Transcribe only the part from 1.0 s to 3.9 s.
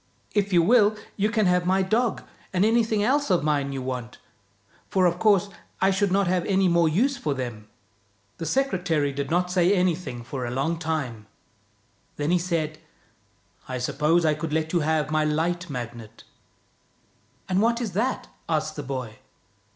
you can have my dog, and anything else of mine you